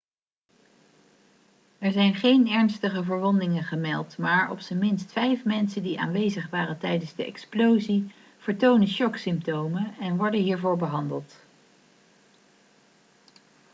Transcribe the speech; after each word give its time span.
er 1.79 1.91
zijn 1.91 2.15
geen 2.15 2.47
ernstige 2.49 3.03
verwondingen 3.03 3.63
gemeld 3.63 4.17
maar 4.17 4.51
op 4.51 4.59
zijn 4.59 4.79
minst 4.79 5.11
vijf 5.11 5.43
mensen 5.43 5.83
die 5.83 5.99
aanwezig 5.99 6.49
waren 6.49 6.77
tijdens 6.77 7.15
de 7.15 7.25
explosie 7.25 8.13
vertonen 8.37 8.87
shocksymptomen 8.87 9.95
en 9.99 10.17
worden 10.17 10.41
hiervoor 10.41 10.77
behandeld 10.77 11.39